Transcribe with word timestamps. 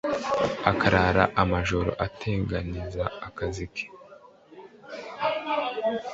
akarara 0.71 1.23
amajoro 1.41 1.91
atengeneza 2.05 3.03
akazi 3.27 3.65
ke 3.73 3.85